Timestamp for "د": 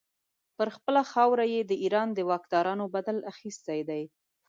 1.65-1.71, 2.13-2.19